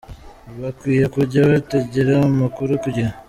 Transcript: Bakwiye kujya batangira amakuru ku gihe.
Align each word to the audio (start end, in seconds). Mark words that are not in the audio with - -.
Bakwiye 0.61 1.05
kujya 1.15 1.41
batangira 1.51 2.13
amakuru 2.27 2.71
ku 2.83 2.89
gihe. 2.95 3.11